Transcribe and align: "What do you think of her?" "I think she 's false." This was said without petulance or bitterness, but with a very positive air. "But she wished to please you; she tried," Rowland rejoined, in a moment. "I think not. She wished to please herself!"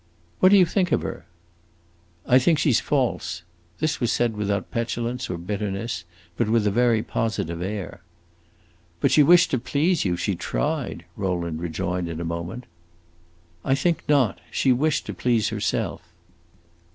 "What 0.39 0.49
do 0.49 0.57
you 0.57 0.65
think 0.65 0.91
of 0.91 1.03
her?" 1.03 1.27
"I 2.25 2.39
think 2.39 2.57
she 2.57 2.71
's 2.73 2.79
false." 2.79 3.43
This 3.77 3.99
was 3.99 4.11
said 4.11 4.35
without 4.35 4.71
petulance 4.71 5.29
or 5.29 5.37
bitterness, 5.37 6.05
but 6.35 6.49
with 6.49 6.65
a 6.65 6.71
very 6.71 7.03
positive 7.03 7.61
air. 7.61 8.01
"But 8.99 9.11
she 9.11 9.21
wished 9.21 9.51
to 9.51 9.59
please 9.59 10.03
you; 10.03 10.17
she 10.17 10.33
tried," 10.33 11.05
Rowland 11.15 11.61
rejoined, 11.61 12.09
in 12.09 12.19
a 12.19 12.25
moment. 12.25 12.63
"I 13.63 13.75
think 13.75 14.01
not. 14.09 14.41
She 14.49 14.71
wished 14.71 15.05
to 15.05 15.13
please 15.13 15.49
herself!" 15.49 16.01